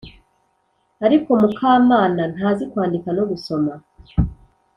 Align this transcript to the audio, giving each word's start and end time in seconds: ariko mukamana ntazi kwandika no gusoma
ariko 1.05 1.29
mukamana 1.41 2.23
ntazi 2.33 2.63
kwandika 2.71 3.09
no 3.17 3.23
gusoma 3.31 3.71